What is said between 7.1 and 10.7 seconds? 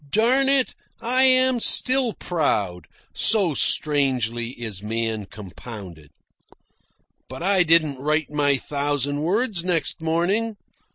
But I didn't write my thousand words next morning.